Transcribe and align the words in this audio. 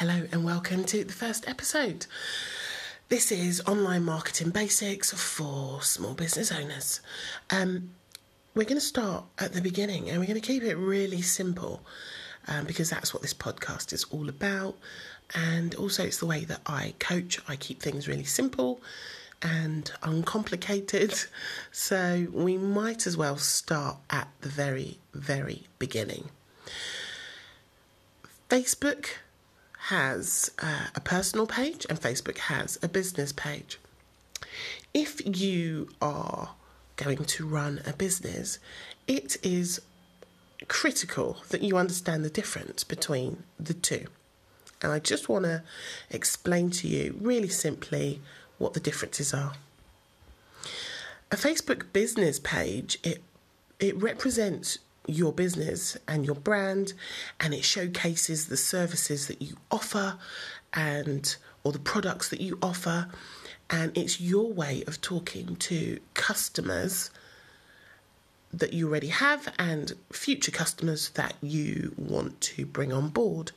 Hello 0.00 0.26
and 0.30 0.44
welcome 0.44 0.84
to 0.84 1.04
the 1.04 1.12
first 1.14 1.48
episode. 1.48 2.04
This 3.08 3.32
is 3.32 3.62
online 3.66 4.04
marketing 4.04 4.50
basics 4.50 5.10
for 5.10 5.80
small 5.80 6.12
business 6.12 6.52
owners. 6.52 7.00
Um, 7.48 7.92
we're 8.54 8.64
going 8.64 8.76
to 8.76 8.82
start 8.82 9.24
at 9.38 9.54
the 9.54 9.62
beginning 9.62 10.10
and 10.10 10.20
we're 10.20 10.26
going 10.26 10.38
to 10.38 10.46
keep 10.46 10.62
it 10.64 10.74
really 10.74 11.22
simple 11.22 11.80
um, 12.46 12.66
because 12.66 12.90
that's 12.90 13.14
what 13.14 13.22
this 13.22 13.32
podcast 13.32 13.94
is 13.94 14.04
all 14.10 14.28
about. 14.28 14.76
And 15.34 15.74
also, 15.76 16.04
it's 16.04 16.18
the 16.18 16.26
way 16.26 16.44
that 16.44 16.60
I 16.66 16.92
coach. 16.98 17.40
I 17.48 17.56
keep 17.56 17.80
things 17.80 18.06
really 18.06 18.24
simple 18.24 18.82
and 19.40 19.90
uncomplicated. 20.02 21.14
So, 21.72 22.26
we 22.34 22.58
might 22.58 23.06
as 23.06 23.16
well 23.16 23.38
start 23.38 23.96
at 24.10 24.28
the 24.42 24.50
very, 24.50 24.98
very 25.14 25.68
beginning. 25.78 26.28
Facebook 28.50 29.06
has 29.86 30.50
uh, 30.58 30.86
a 30.96 31.00
personal 31.00 31.46
page 31.46 31.86
and 31.88 32.00
Facebook 32.00 32.38
has 32.38 32.76
a 32.82 32.88
business 32.88 33.32
page. 33.32 33.78
If 34.92 35.20
you 35.24 35.88
are 36.02 36.50
going 36.96 37.24
to 37.24 37.46
run 37.46 37.80
a 37.86 37.92
business, 37.92 38.58
it 39.06 39.36
is 39.44 39.80
critical 40.66 41.36
that 41.50 41.62
you 41.62 41.76
understand 41.76 42.24
the 42.24 42.30
difference 42.30 42.82
between 42.82 43.44
the 43.60 43.74
two. 43.74 44.06
And 44.82 44.90
I 44.90 44.98
just 44.98 45.28
want 45.28 45.44
to 45.44 45.62
explain 46.10 46.70
to 46.70 46.88
you 46.88 47.16
really 47.20 47.48
simply 47.48 48.20
what 48.58 48.74
the 48.74 48.80
differences 48.80 49.32
are. 49.32 49.54
A 51.30 51.36
Facebook 51.36 51.92
business 51.92 52.40
page, 52.40 52.98
it 53.04 53.22
it 53.78 53.96
represents 54.00 54.78
your 55.06 55.32
business 55.32 55.96
and 56.08 56.24
your 56.24 56.34
brand 56.34 56.92
and 57.40 57.54
it 57.54 57.64
showcases 57.64 58.48
the 58.48 58.56
services 58.56 59.28
that 59.28 59.40
you 59.40 59.56
offer 59.70 60.18
and 60.74 61.36
or 61.64 61.72
the 61.72 61.78
products 61.78 62.28
that 62.28 62.40
you 62.40 62.58
offer 62.62 63.08
and 63.70 63.96
it's 63.96 64.20
your 64.20 64.52
way 64.52 64.84
of 64.86 65.00
talking 65.00 65.56
to 65.56 65.98
customers 66.14 67.10
that 68.52 68.72
you 68.72 68.88
already 68.88 69.08
have 69.08 69.52
and 69.58 69.92
future 70.12 70.52
customers 70.52 71.10
that 71.10 71.34
you 71.42 71.94
want 71.96 72.40
to 72.40 72.64
bring 72.64 72.92
on 72.92 73.08
board. 73.08 73.52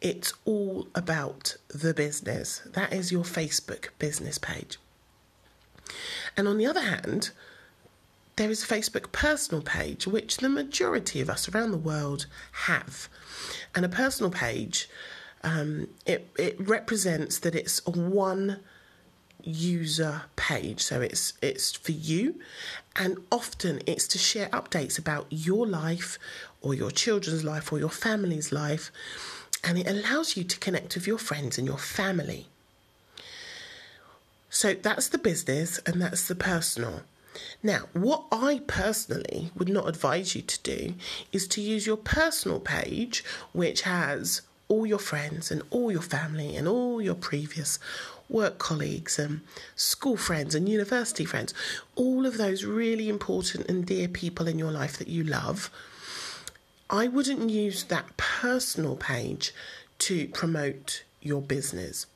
It's 0.00 0.32
all 0.44 0.88
about 0.94 1.56
the 1.68 1.92
business. 1.92 2.62
That 2.64 2.92
is 2.92 3.12
your 3.12 3.24
Facebook 3.24 3.88
business 3.98 4.38
page. 4.38 4.78
And 6.36 6.48
on 6.48 6.58
the 6.58 6.66
other 6.66 6.80
hand, 6.80 7.30
there 8.36 8.50
is 8.50 8.64
a 8.64 8.66
Facebook 8.66 9.12
personal 9.12 9.62
page, 9.62 10.06
which 10.06 10.38
the 10.38 10.48
majority 10.48 11.20
of 11.20 11.30
us 11.30 11.48
around 11.48 11.70
the 11.70 11.78
world 11.78 12.26
have. 12.52 13.08
And 13.74 13.84
a 13.84 13.88
personal 13.88 14.30
page, 14.30 14.88
um, 15.42 15.88
it, 16.04 16.28
it 16.38 16.56
represents 16.58 17.38
that 17.40 17.54
it's 17.54 17.80
a 17.86 17.90
one 17.90 18.60
user 19.42 20.22
page. 20.36 20.82
So 20.82 21.00
it's 21.00 21.34
it's 21.42 21.72
for 21.72 21.92
you. 21.92 22.40
And 22.96 23.18
often 23.30 23.80
it's 23.86 24.08
to 24.08 24.18
share 24.18 24.48
updates 24.48 24.98
about 24.98 25.26
your 25.30 25.66
life 25.66 26.18
or 26.60 26.74
your 26.74 26.90
children's 26.90 27.44
life 27.44 27.72
or 27.72 27.78
your 27.78 27.90
family's 27.90 28.52
life. 28.52 28.90
And 29.62 29.78
it 29.78 29.88
allows 29.88 30.36
you 30.36 30.44
to 30.44 30.58
connect 30.58 30.94
with 30.94 31.06
your 31.06 31.18
friends 31.18 31.58
and 31.58 31.66
your 31.66 31.78
family. 31.78 32.46
So 34.50 34.74
that's 34.74 35.08
the 35.08 35.18
business 35.18 35.78
and 35.86 36.00
that's 36.00 36.28
the 36.28 36.34
personal 36.34 37.02
now, 37.62 37.88
what 37.92 38.24
I 38.30 38.62
personally 38.66 39.50
would 39.56 39.68
not 39.68 39.88
advise 39.88 40.34
you 40.34 40.42
to 40.42 40.62
do 40.62 40.94
is 41.32 41.48
to 41.48 41.60
use 41.60 41.86
your 41.86 41.96
personal 41.96 42.60
page, 42.60 43.24
which 43.52 43.82
has 43.82 44.42
all 44.68 44.86
your 44.86 44.98
friends 44.98 45.50
and 45.50 45.62
all 45.70 45.90
your 45.90 46.02
family 46.02 46.56
and 46.56 46.66
all 46.66 47.00
your 47.00 47.14
previous 47.14 47.78
work 48.28 48.58
colleagues 48.58 49.18
and 49.18 49.40
school 49.76 50.16
friends 50.16 50.54
and 50.54 50.68
university 50.68 51.24
friends, 51.24 51.52
all 51.94 52.24
of 52.26 52.38
those 52.38 52.64
really 52.64 53.08
important 53.08 53.68
and 53.68 53.86
dear 53.86 54.08
people 54.08 54.48
in 54.48 54.58
your 54.58 54.72
life 54.72 54.96
that 54.98 55.08
you 55.08 55.22
love. 55.22 55.70
I 56.88 57.08
wouldn't 57.08 57.50
use 57.50 57.84
that 57.84 58.16
personal 58.16 58.96
page 58.96 59.52
to 60.00 60.28
promote 60.28 61.04
your 61.20 61.42
business. 61.42 62.06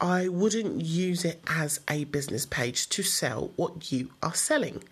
I 0.00 0.28
wouldn't 0.28 0.82
use 0.82 1.24
it 1.24 1.40
as 1.46 1.80
a 1.88 2.04
business 2.04 2.46
page 2.46 2.88
to 2.90 3.02
sell 3.02 3.50
what 3.56 3.92
you 3.92 4.10
are 4.22 4.34
selling. 4.34 4.82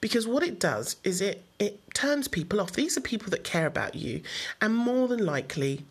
Because 0.00 0.26
what 0.26 0.42
it 0.42 0.58
does 0.58 0.96
is 1.04 1.20
it, 1.20 1.44
it 1.58 1.80
turns 1.94 2.28
people 2.28 2.60
off. 2.60 2.72
These 2.72 2.96
are 2.96 3.02
people 3.02 3.30
that 3.30 3.44
care 3.44 3.66
about 3.66 3.94
you 3.94 4.22
and 4.60 4.74
more 4.74 5.08
than 5.08 5.24
likely 5.24 5.84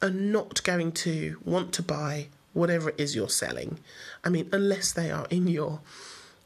are 0.00 0.10
not 0.10 0.62
going 0.64 0.92
to 0.92 1.38
want 1.44 1.72
to 1.74 1.82
buy 1.82 2.26
whatever 2.52 2.90
it 2.90 2.96
is 2.98 3.14
you're 3.14 3.28
selling. 3.28 3.78
I 4.24 4.28
mean, 4.28 4.48
unless 4.52 4.92
they 4.92 5.10
are 5.10 5.26
in 5.30 5.46
your, 5.46 5.80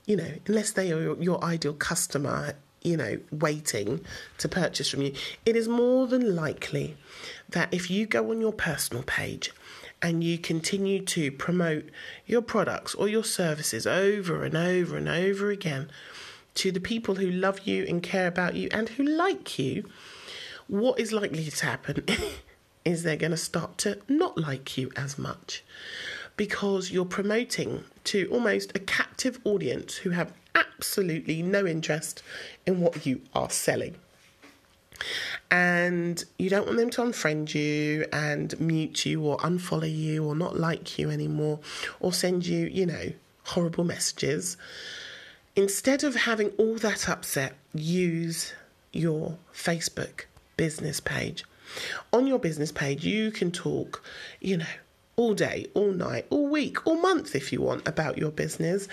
you 0.05 0.17
know, 0.17 0.35
unless 0.47 0.73
they 0.73 0.93
are 0.93 1.01
your, 1.01 1.23
your 1.23 1.43
ideal 1.43 1.73
customer, 1.73 2.55
you 2.83 2.97
know, 2.97 3.19
waiting 3.33 4.05
to 4.39 4.49
purchase 4.49 4.91
from 4.91 5.03
you, 5.03 5.15
it 5.45 5.57
is 5.57 5.67
more 5.67 6.07
than 6.07 6.37
likely 6.37 6.97
that 7.49 7.73
if 7.73 7.91
you 7.91 8.07
go 8.07 8.31
on 8.31 8.41
your 8.41 8.53
personal 8.53 9.03
page 9.03 9.53
and 10.03 10.23
you 10.23 10.39
continue 10.39 11.03
to 11.03 11.33
promote 11.33 11.89
your 12.27 12.43
products 12.43 12.95
or 12.95 13.09
your 13.09 13.25
services 13.25 13.87
over 13.87 14.45
and 14.45 14.57
over 14.57 14.97
and 14.97 15.09
over 15.09 15.51
again 15.51 15.91
to 16.55 16.73
the 16.73 16.81
people 16.81 17.17
who 17.17 17.31
love 17.31 17.61
you 17.61 17.85
and 17.89 18.03
care 18.03 18.27
about 18.27 18.55
you 18.55 18.69
and 18.73 18.89
who 18.91 19.05
like 19.05 19.59
you, 19.59 19.89
what 20.69 20.99
is 20.99 21.13
likely 21.13 21.45
to 21.45 21.67
happen 21.67 22.05
is 22.85 23.03
they're 23.03 23.17
going 23.17 23.31
to 23.31 23.37
start 23.37 23.79
to 23.79 23.99
not 24.09 24.39
like 24.39 24.77
you 24.77 24.91
as 24.97 25.19
much 25.19 25.63
because 26.37 26.91
you're 26.91 27.05
promoting 27.05 27.85
to 28.05 28.29
almost 28.31 28.75
a 28.75 28.79
captive 28.79 29.39
audience 29.45 29.97
who 29.97 30.11
have 30.11 30.33
absolutely 30.55 31.43
no 31.43 31.67
interest 31.67 32.23
in 32.67 32.81
what 32.81 33.07
you 33.07 33.21
are 33.35 33.51
selling 33.51 33.97
and 35.51 36.25
you 36.39 36.51
don't 36.51 36.67
want 36.67 36.79
them 36.79 36.91
to 36.91 37.03
unfriend 37.03 37.55
you 37.55 38.07
and 38.13 38.59
mute 38.61 39.07
you 39.07 39.23
or 39.23 39.37
unfollow 39.39 39.93
you 39.93 40.25
or 40.25 40.35
not 40.35 40.59
like 40.59 40.99
you 40.99 41.11
anymore 41.11 41.61
or 42.01 42.13
send 42.13 42.47
you, 42.47 42.67
you 42.67 42.87
know, 42.87 43.13
horrible 43.45 43.85
messages. 43.85 44.57
Instead 45.55 46.05
of 46.05 46.17
having 46.17 46.51
all 46.59 46.77
that 46.77 47.09
upset, 47.09 47.55
use 47.73 48.53
your 48.93 49.39
Facebook 49.55 50.25
business 50.57 51.01
page. 51.01 51.45
On 52.13 52.27
your 52.27 52.39
business 52.39 52.73
page, 52.73 53.05
you 53.05 53.31
can 53.31 53.51
talk, 53.51 54.03
you 54.41 54.57
know, 54.57 54.67
all 55.17 55.35
day, 55.35 55.67
all 55.75 55.93
night, 55.93 56.27
all 56.31 56.49
week, 56.49 56.87
all 56.87 56.97
month 56.97 57.35
if 57.35 57.53
you 57.53 57.61
want 57.61 57.87
about 57.89 58.19
your 58.19 58.31
business. 58.31 58.87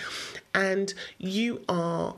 And 0.54 0.92
you 1.18 1.62
are 1.68 2.14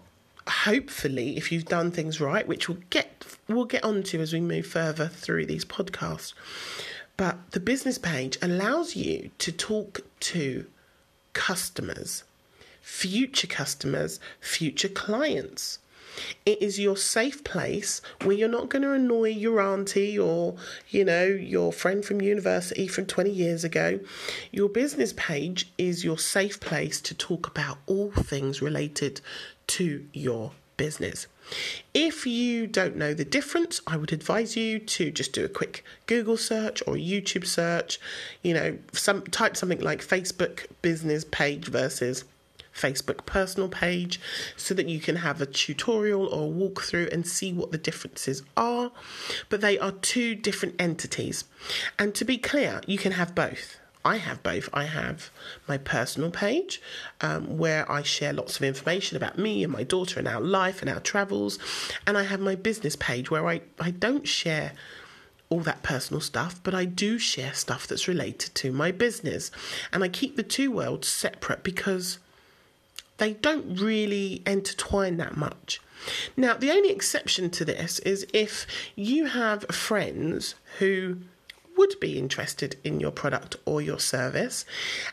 hopefully, 0.49 1.37
if 1.37 1.51
you've 1.51 1.65
done 1.65 1.91
things 1.91 2.21
right, 2.21 2.47
which 2.47 2.69
we'll 2.69 2.79
get 2.91 3.25
we'll 3.49 3.65
get 3.65 3.85
onto 3.85 4.21
as 4.21 4.33
we 4.33 4.41
move 4.41 4.67
further 4.67 5.09
through 5.09 5.47
these 5.47 5.65
podcasts. 5.65 6.35
But 7.17 7.53
the 7.53 7.61
business 7.61 7.99
page 7.99 8.37
allows 8.43 8.95
you 8.95 9.31
to 9.39 9.53
talk 9.53 10.01
to 10.21 10.67
customers, 11.33 12.25
future 12.81 13.47
customers, 13.47 14.21
future 14.41 14.89
clients. 14.89 15.79
It 16.45 16.63
is 16.63 16.79
your 16.79 16.97
safe 16.97 17.45
place 17.45 18.01
where 18.23 18.37
you're 18.37 18.49
not 18.49 18.69
going 18.69 18.83
to 18.83 18.93
annoy 18.93 19.31
your 19.31 19.61
auntie 19.61 20.19
or, 20.19 20.57
you 20.91 21.05
know, 21.05 21.25
your 21.25 21.73
friend 21.73 22.05
from 22.05 22.21
university 22.21 22.87
from 22.87 23.07
20 23.07 23.31
years 23.31 23.65
ago. 23.65 24.01
Your 24.53 24.69
business 24.69 25.13
page 25.17 25.71
is 25.79 26.05
your 26.05 26.19
safe 26.19 26.61
place 26.61 27.01
to 27.03 27.15
talk 27.15 27.47
about 27.47 27.79
all 27.87 28.11
things 28.11 28.63
related 28.63 29.21
to 29.69 30.07
your 30.13 30.53
business. 30.77 31.27
If 31.95 32.27
you 32.27 32.67
don't 32.67 32.97
know 32.97 33.15
the 33.15 33.25
difference, 33.25 33.81
I 33.87 33.97
would 33.97 34.13
advise 34.13 34.57
you 34.57 34.79
to 34.79 35.11
just 35.11 35.33
do 35.33 35.45
a 35.45 35.49
quick 35.49 35.85
Google 36.07 36.37
search 36.37 36.83
or 36.87 36.95
YouTube 36.95 37.47
search. 37.47 38.01
You 38.43 38.55
know, 38.55 38.79
some 38.93 39.23
type 39.23 39.57
something 39.57 39.81
like 39.81 40.01
Facebook 40.01 40.67
business 40.83 41.25
page 41.25 41.69
versus 41.69 42.25
Facebook 42.77 43.27
personal 43.27 43.69
page 43.69 44.21
so 44.57 44.75
that 44.75 44.89
you 44.89 45.01
can 45.01 45.17
have 45.17 45.41
a 45.41 45.47
tutorial 45.47 46.27
or 46.27 46.47
a 46.47 46.53
walkthrough 46.53 47.13
and 47.13 47.27
see 47.27 47.53
what 47.53 47.73
the 47.73 47.79
differences 47.79 48.43
are. 48.57 48.93
But 49.49 49.61
they 49.61 49.79
are 49.79 49.93
two 49.93 50.35
different 50.35 50.75
entities. 50.79 51.45
And 51.99 52.15
to 52.15 52.25
be 52.25 52.39
clear, 52.39 52.81
you 52.87 52.99
can 52.99 53.13
have 53.13 53.35
both. 53.35 53.79
I 54.05 54.19
have 54.19 54.41
both. 54.45 54.69
I 54.73 54.85
have 54.85 55.31
my 55.67 55.79
personal 55.79 56.31
page 56.31 56.81
um, 57.21 57.59
where 57.59 57.91
I 57.91 58.03
share 58.03 58.33
lots 58.33 58.57
of 58.57 58.63
information 58.63 59.17
about 59.17 59.37
me 59.37 59.65
and 59.65 59.73
my 59.73 59.83
daughter 59.83 60.21
and 60.21 60.29
our 60.29 60.41
life 60.41 60.81
and 60.81 60.89
our 60.89 61.01
travels. 61.01 61.59
And 62.07 62.17
I 62.17 62.23
have 62.23 62.39
my 62.39 62.55
business 62.55 62.95
page 62.95 63.33
where 63.33 63.49
I, 63.49 63.63
I 63.81 63.91
don't 63.91 64.29
share 64.29 64.75
all 65.49 65.61
that 65.61 65.83
personal 65.83 66.21
stuff, 66.21 66.61
but 66.63 66.75
I 66.75 66.85
do 66.85 67.19
share 67.19 67.53
stuff 67.53 67.89
that's 67.89 68.07
related 68.07 68.55
to 68.57 68.71
my 68.71 68.93
business. 68.93 69.51
And 69.93 70.05
I 70.05 70.09
keep 70.09 70.37
the 70.37 70.45
two 70.45 70.71
worlds 70.71 71.09
separate 71.09 71.65
because 71.65 72.19
they 73.19 73.35
don't 73.35 73.81
really 73.81 74.43
intertwine 74.47 75.17
that 75.19 75.37
much. 75.37 75.81
Now, 76.37 76.55
the 76.55 76.71
only 76.71 76.91
exception 76.91 77.51
to 77.51 77.65
this 77.65 77.99
is 78.01 78.27
if 78.33 78.67
you 78.95 79.27
have 79.27 79.65
friends 79.65 80.55
who 80.79 81.19
would 81.77 81.99
be 82.01 82.19
interested 82.19 82.77
in 82.85 83.01
your 83.01 83.11
product 83.11 83.57
or 83.65 83.83
your 83.83 83.99
service. 83.99 84.65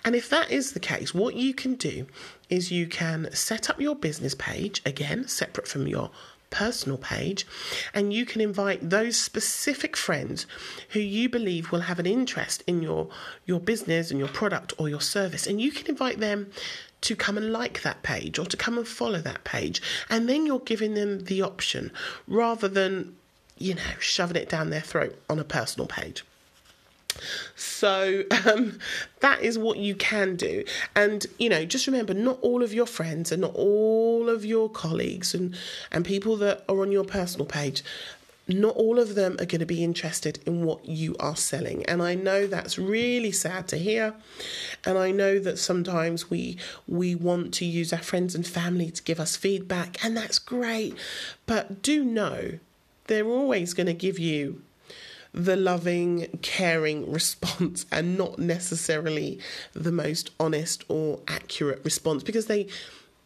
And 0.05 0.15
if 0.15 0.29
that 0.29 0.49
is 0.49 0.71
the 0.71 0.79
case, 0.79 1.13
what 1.13 1.35
you 1.35 1.53
can 1.53 1.75
do 1.75 2.07
is 2.49 2.71
you 2.71 2.87
can 2.87 3.29
set 3.33 3.69
up 3.69 3.81
your 3.81 3.95
business 3.95 4.33
page, 4.35 4.81
again, 4.85 5.27
separate 5.27 5.67
from 5.67 5.87
your 5.87 6.09
personal 6.53 6.97
page, 6.97 7.45
and 7.93 8.13
you 8.13 8.25
can 8.25 8.39
invite 8.39 8.89
those 8.89 9.17
specific 9.17 9.97
friends 9.97 10.45
who 10.89 10.99
you 10.99 11.27
believe 11.27 11.71
will 11.71 11.81
have 11.81 11.99
an 11.99 12.05
interest 12.05 12.63
in 12.67 12.81
your 12.81 13.09
your 13.45 13.59
business 13.59 14.11
and 14.11 14.19
your 14.19 14.29
product 14.29 14.71
or 14.77 14.87
your 14.87 15.01
service, 15.01 15.47
and 15.47 15.59
you 15.59 15.71
can 15.71 15.87
invite 15.87 16.19
them 16.19 16.51
to 17.01 17.15
come 17.15 17.37
and 17.37 17.51
like 17.51 17.81
that 17.81 18.01
page 18.03 18.39
or 18.39 18.45
to 18.45 18.55
come 18.55 18.77
and 18.77 18.87
follow 18.87 19.19
that 19.19 19.43
page, 19.43 19.81
and 20.09 20.29
then 20.29 20.45
you're 20.45 20.59
giving 20.59 20.93
them 20.93 21.25
the 21.25 21.41
option 21.41 21.91
rather 22.27 22.67
than 22.67 23.15
you 23.57 23.73
know 23.73 23.95
shoving 23.99 24.37
it 24.37 24.47
down 24.47 24.69
their 24.69 24.81
throat 24.81 25.15
on 25.29 25.39
a 25.39 25.43
personal 25.43 25.87
page. 25.87 26.23
So 27.55 28.23
um, 28.45 28.79
that 29.19 29.41
is 29.41 29.57
what 29.57 29.77
you 29.77 29.95
can 29.95 30.35
do. 30.35 30.63
And, 30.95 31.25
you 31.37 31.49
know, 31.49 31.65
just 31.65 31.87
remember 31.87 32.13
not 32.13 32.39
all 32.41 32.63
of 32.63 32.73
your 32.73 32.85
friends 32.85 33.31
and 33.31 33.41
not 33.41 33.55
all 33.55 34.29
of 34.29 34.45
your 34.45 34.69
colleagues 34.69 35.33
and, 35.33 35.55
and 35.91 36.05
people 36.05 36.37
that 36.37 36.63
are 36.67 36.81
on 36.81 36.91
your 36.91 37.03
personal 37.03 37.45
page, 37.45 37.83
not 38.47 38.75
all 38.75 38.99
of 38.99 39.15
them 39.15 39.33
are 39.39 39.45
going 39.45 39.59
to 39.59 39.65
be 39.65 39.83
interested 39.83 40.39
in 40.45 40.65
what 40.65 40.85
you 40.85 41.15
are 41.19 41.35
selling. 41.35 41.85
And 41.85 42.01
I 42.01 42.15
know 42.15 42.45
that's 42.45 42.77
really 42.77 43.31
sad 43.31 43.67
to 43.69 43.77
hear. 43.77 44.15
And 44.85 44.97
I 44.97 45.11
know 45.11 45.39
that 45.39 45.57
sometimes 45.57 46.29
we 46.29 46.57
we 46.87 47.15
want 47.15 47.53
to 47.55 47.65
use 47.65 47.93
our 47.93 48.01
friends 48.01 48.35
and 48.35 48.45
family 48.45 48.91
to 48.91 49.03
give 49.03 49.19
us 49.19 49.37
feedback, 49.37 50.03
and 50.03 50.15
that's 50.17 50.39
great. 50.39 50.95
But 51.45 51.81
do 51.81 52.03
know 52.03 52.59
they're 53.07 53.27
always 53.27 53.73
going 53.73 53.87
to 53.87 53.93
give 53.93 54.19
you 54.19 54.61
the 55.33 55.55
loving, 55.55 56.27
caring 56.41 57.11
response 57.11 57.85
and 57.91 58.17
not 58.17 58.39
necessarily 58.39 59.39
the 59.73 59.91
most 59.91 60.31
honest 60.39 60.83
or 60.87 61.19
accurate 61.27 61.83
response 61.83 62.23
because 62.23 62.45
they 62.45 62.67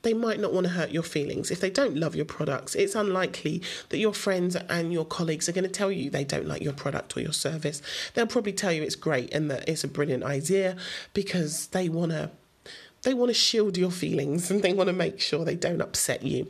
they 0.04 0.14
might 0.14 0.40
not 0.40 0.54
want 0.54 0.66
to 0.66 0.72
hurt 0.72 0.92
your 0.92 1.04
feelings. 1.04 1.52
If 1.52 1.60
they 1.60 1.72
don't 1.72 1.98
love 1.98 2.16
your 2.16 2.24
products, 2.24 2.76
it's 2.76 2.96
unlikely 2.96 3.62
that 3.90 3.98
your 3.98 4.14
friends 4.14 4.56
and 4.56 4.94
your 4.94 5.04
colleagues 5.04 5.50
are 5.50 5.52
going 5.52 5.66
to 5.66 5.70
tell 5.70 5.92
you 5.92 6.10
they 6.10 6.24
don't 6.24 6.48
like 6.48 6.62
your 6.62 6.72
product 6.72 7.18
or 7.18 7.22
your 7.22 7.34
service. 7.34 7.82
They'll 8.14 8.28
probably 8.28 8.54
tell 8.54 8.72
you 8.72 8.84
it's 8.84 8.96
great 8.96 9.34
and 9.34 9.52
that 9.52 9.68
it's 9.68 9.84
a 9.84 9.88
brilliant 9.88 10.24
idea 10.24 10.78
because 11.14 11.68
they 11.68 11.90
want 11.90 12.12
to 12.12 12.32
they 13.04 13.14
want 13.14 13.30
to 13.30 13.34
shield 13.34 13.78
your 13.78 13.92
feelings 13.92 14.50
and 14.50 14.62
they 14.62 14.74
want 14.74 14.88
to 14.88 14.94
make 14.94 15.20
sure 15.20 15.44
they 15.44 15.56
don't 15.56 15.82
upset 15.82 16.24
you. 16.24 16.50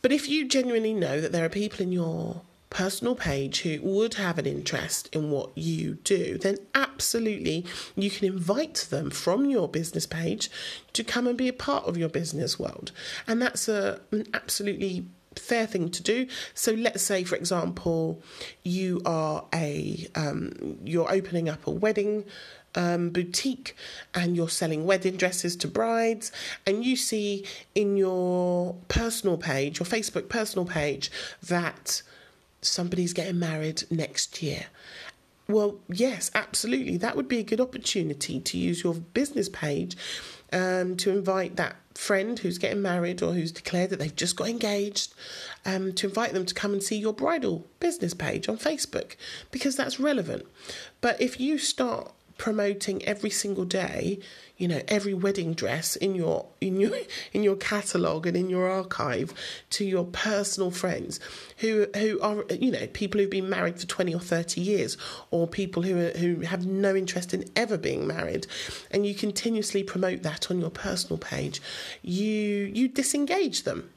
But 0.00 0.12
if 0.12 0.28
you 0.28 0.46
genuinely 0.46 0.94
know 0.94 1.20
that 1.20 1.32
there 1.32 1.44
are 1.44 1.48
people 1.48 1.82
in 1.82 1.90
your 1.90 2.42
personal 2.72 3.14
page 3.14 3.60
who 3.60 3.78
would 3.82 4.14
have 4.14 4.38
an 4.38 4.46
interest 4.46 5.08
in 5.14 5.30
what 5.30 5.50
you 5.54 5.94
do, 6.04 6.38
then 6.38 6.56
absolutely 6.74 7.66
you 7.94 8.10
can 8.10 8.26
invite 8.26 8.86
them 8.90 9.10
from 9.10 9.44
your 9.50 9.68
business 9.68 10.06
page 10.06 10.50
to 10.94 11.04
come 11.04 11.26
and 11.26 11.36
be 11.36 11.48
a 11.48 11.52
part 11.52 11.84
of 11.84 11.98
your 11.98 12.08
business 12.08 12.58
world. 12.58 12.90
And 13.28 13.42
that's 13.42 13.68
a, 13.68 14.00
an 14.10 14.26
absolutely 14.32 15.04
fair 15.36 15.66
thing 15.66 15.90
to 15.90 16.02
do. 16.02 16.26
So 16.54 16.72
let's 16.72 17.02
say, 17.02 17.24
for 17.24 17.36
example, 17.36 18.22
you 18.62 19.02
are 19.04 19.44
a 19.54 20.08
um, 20.14 20.78
you're 20.84 21.12
opening 21.12 21.48
up 21.48 21.66
a 21.66 21.70
wedding 21.70 22.24
um, 22.74 23.10
boutique 23.10 23.76
and 24.14 24.34
you're 24.34 24.48
selling 24.48 24.86
wedding 24.86 25.16
dresses 25.16 25.56
to 25.56 25.68
brides, 25.68 26.32
and 26.66 26.84
you 26.84 26.96
see 26.96 27.46
in 27.74 27.98
your 27.98 28.76
personal 28.88 29.36
page, 29.36 29.78
your 29.78 29.86
Facebook 29.86 30.30
personal 30.30 30.64
page, 30.64 31.10
that 31.42 32.02
somebody's 32.62 33.12
getting 33.12 33.38
married 33.38 33.84
next 33.90 34.42
year. 34.42 34.66
Well, 35.48 35.80
yes, 35.88 36.30
absolutely. 36.34 36.96
That 36.96 37.16
would 37.16 37.28
be 37.28 37.38
a 37.38 37.42
good 37.42 37.60
opportunity 37.60 38.40
to 38.40 38.58
use 38.58 38.82
your 38.84 38.94
business 38.94 39.48
page 39.48 39.96
um, 40.52 40.96
to 40.98 41.10
invite 41.10 41.56
that 41.56 41.76
friend 41.94 42.38
who's 42.38 42.58
getting 42.58 42.80
married 42.80 43.22
or 43.22 43.32
who's 43.32 43.52
declared 43.52 43.90
that 43.90 43.98
they've 43.98 44.16
just 44.16 44.36
got 44.36 44.48
engaged 44.48 45.12
um, 45.66 45.92
to 45.94 46.06
invite 46.06 46.32
them 46.32 46.46
to 46.46 46.54
come 46.54 46.72
and 46.72 46.82
see 46.82 46.96
your 46.96 47.12
bridal 47.12 47.66
business 47.80 48.14
page 48.14 48.48
on 48.48 48.56
Facebook 48.56 49.16
because 49.50 49.76
that's 49.76 50.00
relevant. 50.00 50.46
But 51.00 51.20
if 51.20 51.40
you 51.40 51.58
start 51.58 52.12
promoting 52.38 53.04
every 53.04 53.30
single 53.30 53.64
day 53.64 54.18
you 54.56 54.68
know 54.68 54.80
every 54.88 55.14
wedding 55.14 55.54
dress 55.54 55.96
in 55.96 56.14
your 56.14 56.46
in 56.60 56.80
your 56.80 56.92
in 57.32 57.42
your 57.42 57.56
catalog 57.56 58.26
and 58.26 58.36
in 58.36 58.48
your 58.48 58.70
archive 58.70 59.32
to 59.70 59.84
your 59.84 60.04
personal 60.04 60.70
friends 60.70 61.18
who 61.58 61.86
who 61.96 62.20
are 62.20 62.44
you 62.50 62.70
know 62.70 62.86
people 62.88 63.20
who've 63.20 63.30
been 63.30 63.48
married 63.48 63.78
for 63.78 63.86
20 63.86 64.14
or 64.14 64.20
30 64.20 64.60
years 64.60 64.96
or 65.30 65.46
people 65.46 65.82
who 65.82 65.98
are, 65.98 66.10
who 66.10 66.40
have 66.40 66.66
no 66.66 66.94
interest 66.94 67.34
in 67.34 67.44
ever 67.56 67.76
being 67.76 68.06
married. 68.06 68.46
And 68.90 69.06
you 69.06 69.14
continuously 69.14 69.82
promote 69.82 70.22
that 70.22 70.50
on 70.50 70.60
your 70.60 70.70
personal 70.70 71.18
page. 71.18 71.60
You 72.02 72.70
you 72.72 72.88
disengage 72.88 73.64
them. 73.64 73.90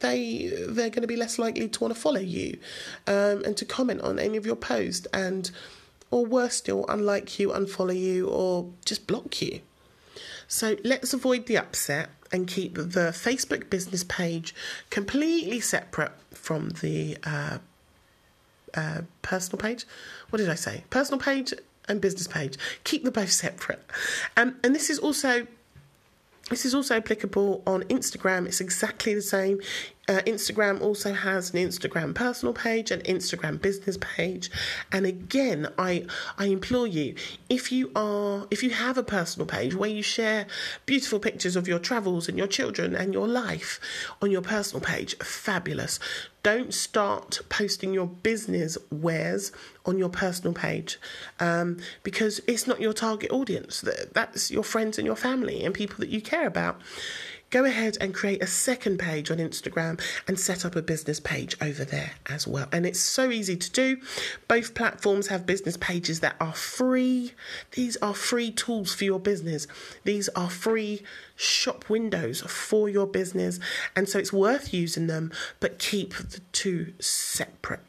They 0.00 0.52
they're 0.68 0.90
going 0.90 1.02
to 1.02 1.08
be 1.08 1.16
less 1.16 1.38
likely 1.38 1.68
to 1.68 1.80
want 1.80 1.94
to 1.94 2.00
follow 2.00 2.20
you 2.20 2.58
um, 3.06 3.44
and 3.44 3.56
to 3.56 3.64
comment 3.64 4.00
on 4.02 4.18
any 4.18 4.36
of 4.36 4.46
your 4.46 4.56
posts. 4.56 5.06
And 5.12 5.50
or 6.10 6.26
worse 6.26 6.56
still 6.56 6.84
unlike 6.88 7.38
you 7.38 7.48
unfollow 7.48 7.98
you 7.98 8.28
or 8.28 8.70
just 8.84 9.06
block 9.06 9.40
you 9.40 9.60
so 10.48 10.76
let's 10.82 11.14
avoid 11.14 11.46
the 11.46 11.56
upset 11.56 12.10
and 12.32 12.48
keep 12.48 12.74
the 12.74 13.12
Facebook 13.12 13.70
business 13.70 14.02
page 14.04 14.54
completely 14.90 15.60
separate 15.60 16.12
from 16.32 16.70
the 16.80 17.16
uh, 17.24 17.58
uh, 18.74 19.02
personal 19.22 19.58
page. 19.58 19.84
What 20.30 20.38
did 20.38 20.48
I 20.48 20.54
say? 20.54 20.84
Personal 20.90 21.20
page 21.20 21.52
and 21.88 22.00
business 22.00 22.26
page. 22.26 22.56
Keep 22.84 23.04
them 23.04 23.12
both 23.12 23.30
separate. 23.30 23.84
Um, 24.36 24.56
and 24.62 24.74
this 24.74 24.90
is 24.90 24.98
also 24.98 25.46
this 26.50 26.64
is 26.64 26.74
also 26.74 26.96
applicable 26.96 27.62
on 27.64 27.84
Instagram. 27.84 28.46
It's 28.46 28.60
exactly 28.60 29.14
the 29.14 29.22
same. 29.22 29.60
Uh, 30.10 30.20
Instagram 30.22 30.80
also 30.80 31.12
has 31.12 31.54
an 31.54 31.60
Instagram 31.60 32.12
personal 32.12 32.52
page, 32.52 32.90
an 32.90 33.00
Instagram 33.02 33.62
business 33.62 33.96
page, 34.00 34.50
and 34.90 35.06
again, 35.06 35.68
I 35.78 36.04
I 36.36 36.46
implore 36.46 36.88
you 36.88 37.14
if 37.48 37.70
you 37.70 37.92
are 37.94 38.48
if 38.50 38.64
you 38.64 38.70
have 38.70 38.98
a 38.98 39.04
personal 39.04 39.46
page 39.46 39.72
where 39.72 39.88
you 39.88 40.02
share 40.02 40.48
beautiful 40.84 41.20
pictures 41.20 41.54
of 41.54 41.68
your 41.68 41.78
travels 41.78 42.28
and 42.28 42.36
your 42.36 42.48
children 42.48 42.96
and 42.96 43.14
your 43.14 43.28
life 43.28 43.78
on 44.20 44.32
your 44.32 44.42
personal 44.42 44.84
page, 44.84 45.16
fabulous. 45.18 46.00
Don't 46.42 46.74
start 46.74 47.38
posting 47.48 47.94
your 47.94 48.06
business 48.06 48.78
wares 48.90 49.52
on 49.86 49.96
your 49.96 50.08
personal 50.08 50.54
page 50.54 50.98
um, 51.38 51.76
because 52.02 52.40
it's 52.48 52.66
not 52.66 52.80
your 52.80 52.94
target 52.94 53.30
audience. 53.30 53.84
That's 54.12 54.50
your 54.50 54.64
friends 54.64 54.98
and 54.98 55.06
your 55.06 55.16
family 55.16 55.62
and 55.62 55.72
people 55.72 55.98
that 55.98 56.08
you 56.08 56.20
care 56.20 56.48
about 56.48 56.80
go 57.50 57.64
ahead 57.64 57.98
and 58.00 58.14
create 58.14 58.42
a 58.42 58.46
second 58.46 58.98
page 58.98 59.30
on 59.30 59.38
Instagram 59.38 60.00
and 60.26 60.38
set 60.38 60.64
up 60.64 60.76
a 60.76 60.82
business 60.82 61.20
page 61.20 61.56
over 61.60 61.84
there 61.84 62.12
as 62.26 62.46
well. 62.46 62.68
And 62.72 62.86
it's 62.86 63.00
so 63.00 63.30
easy 63.30 63.56
to 63.56 63.70
do. 63.70 63.98
Both 64.48 64.74
platforms 64.74 65.28
have 65.28 65.46
business 65.46 65.76
pages 65.76 66.20
that 66.20 66.36
are 66.40 66.54
free. 66.54 67.32
These 67.72 67.96
are 67.98 68.14
free 68.14 68.50
tools 68.50 68.94
for 68.94 69.04
your 69.04 69.20
business, 69.20 69.66
these 70.04 70.28
are 70.30 70.50
free 70.50 71.02
shop 71.36 71.88
windows 71.88 72.42
for 72.42 72.88
your 72.88 73.06
business. 73.06 73.58
And 73.96 74.08
so 74.08 74.18
it's 74.18 74.32
worth 74.32 74.72
using 74.72 75.06
them, 75.06 75.32
but 75.58 75.78
keep 75.78 76.14
the 76.14 76.40
two 76.52 76.92
separate. 77.00 77.80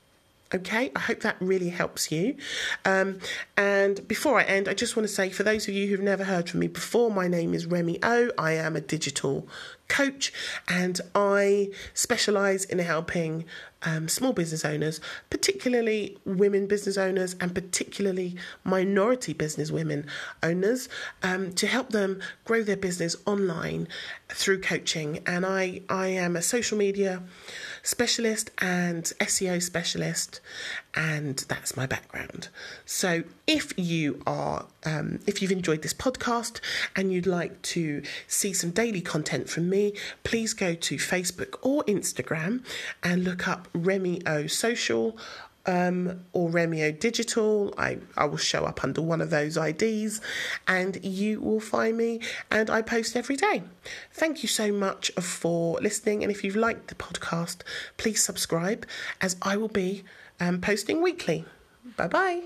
Okay, 0.53 0.91
I 0.96 1.00
hope 1.00 1.22
that 1.22 1.38
really 1.39 1.70
helps 1.70 2.12
you. 2.12 2.36
Um, 2.84 3.20
and 3.55 4.05
before 4.05 4.38
I 4.38 4.43
end, 4.43 4.67
I 4.67 4.74
just 4.74 4.98
want 4.98 5.08
to 5.08 5.13
say 5.13 5.29
for 5.29 5.43
those 5.43 5.67
of 5.70 5.74
you 5.74 5.88
who've 5.88 6.01
never 6.01 6.25
heard 6.25 6.50
from 6.50 6.60
me 6.60 6.67
before, 6.67 7.10
my 7.10 7.29
name 7.29 7.53
is 7.53 7.65
Remy 7.65 8.00
O. 8.03 8.31
I 8.38 8.53
am 8.53 8.75
a 8.75 8.81
digital 8.81 9.48
coach 9.91 10.31
and 10.69 11.01
I 11.13 11.69
specialize 11.93 12.63
in 12.63 12.79
helping 12.79 13.43
um, 13.83 14.07
small 14.07 14.31
business 14.31 14.63
owners, 14.63 15.01
particularly 15.29 16.17
women 16.24 16.65
business 16.65 16.98
owners 16.98 17.36
and 17.41 17.53
particularly 17.53 18.38
minority 18.63 19.33
business 19.33 19.69
women 19.69 20.05
owners, 20.41 20.88
um, 21.24 21.51
to 21.53 21.67
help 21.67 21.89
them 21.89 22.21
grow 22.45 22.63
their 22.63 22.77
business 22.77 23.17
online 23.25 23.88
through 24.29 24.62
coaching. 24.62 25.19
And 25.25 25.45
I, 25.45 25.81
I 25.89 26.07
am 26.07 26.38
a 26.38 26.41
social 26.41 26.77
media 26.77 27.24
specialist 27.83 28.51
and 28.60 29.03
SEO 29.19 29.62
specialist, 29.62 30.39
and 30.93 31.38
that's 31.48 31.77
my 31.77 31.86
background. 31.86 32.50
So 32.86 33.24
if 33.48 33.74
you 33.77 34.21
are, 34.27 34.65
um, 34.86 35.19
if 35.25 35.41
you've 35.41 35.51
enjoyed 35.51 35.81
this 35.81 35.93
podcast 35.93 36.60
and 36.95 37.13
you'd 37.13 37.27
like 37.27 37.62
to 37.62 38.03
see 38.27 38.53
some 38.53 38.71
daily 38.71 39.01
content 39.01 39.50
from 39.50 39.69
me, 39.69 39.93
please 40.24 40.53
go 40.53 40.74
to 40.74 40.98
Facebook 40.98 41.55
or 41.62 41.83
Instagram 41.86 42.63
and 43.03 43.24
look 43.24 43.48
up 43.48 43.67
Remi 43.74 44.21
O 44.25 44.48
Social 44.48 45.17
um, 45.65 46.25
or 46.33 46.50
Remio 46.50 46.98
Digital. 46.98 47.74
I, 47.77 48.00
I 48.17 48.25
will 48.25 48.38
show 48.38 48.65
up 48.65 48.83
under 48.83 49.01
one 49.01 49.21
of 49.21 49.29
those 49.29 49.57
IDs 49.57 50.21
and 50.67 51.03
you 51.03 51.39
will 51.39 51.60
find 51.60 51.98
me. 51.98 52.19
And 52.50 52.69
I 52.69 52.81
post 52.81 53.15
every 53.15 53.36
day. 53.36 53.63
Thank 54.12 54.43
you 54.43 54.50
so 54.50 54.71
much 54.71 55.12
for 55.19 55.79
listening. 55.79 56.24
And 56.24 56.31
if 56.31 56.43
you've 56.43 56.55
liked 56.55 56.88
the 56.88 56.95
podcast, 56.95 57.62
please 57.98 58.24
subscribe 58.24 58.86
as 59.19 59.36
I 59.41 59.57
will 59.57 59.67
be 59.67 60.03
um, 60.41 60.60
posting 60.60 61.01
weekly. 61.01 61.45
Bye 61.95 62.07
bye. 62.07 62.41